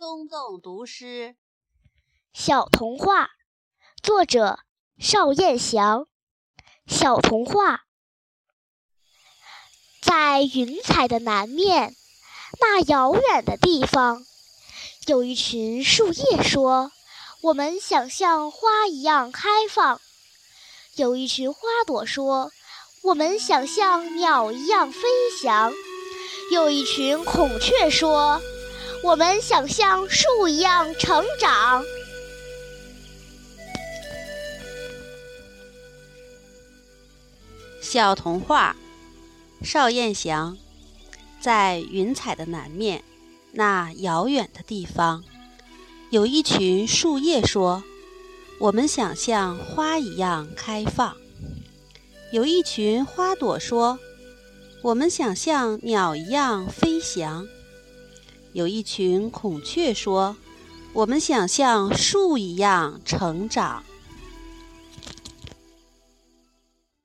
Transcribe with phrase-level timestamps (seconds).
[0.00, 1.34] 松动读诗，
[2.32, 3.30] 小童话，
[4.00, 4.60] 作者
[4.96, 6.06] 邵彦祥。
[6.86, 7.82] 小童话，
[10.00, 11.96] 在云彩的南面，
[12.60, 14.24] 那遥远的地方，
[15.08, 16.92] 有一群树叶说
[17.42, 20.00] ：“我们想像花一样开放。”
[20.94, 22.52] 有一群花朵说
[23.02, 25.00] ：“我们想像鸟一样飞
[25.42, 25.72] 翔。”
[26.52, 28.40] 有一群孔雀说。
[29.02, 31.82] 我们想像树一样成长。
[37.80, 38.76] 小童话，
[39.62, 40.58] 邵燕祥。
[41.40, 43.04] 在云彩的南面，
[43.52, 45.24] 那遥远的地方，
[46.10, 47.84] 有一群树叶说
[48.58, 51.16] ：“我们想像花一样开放。”
[52.32, 53.98] 有一群花朵说
[54.82, 57.46] ：“我们想像鸟一样飞翔。”
[58.52, 60.36] 有一群孔雀说
[60.94, 63.82] ：“我们想像树一样成长。”